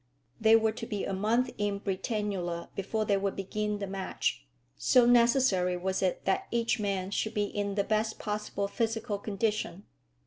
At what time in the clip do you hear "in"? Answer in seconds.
1.59-1.79, 7.45-7.75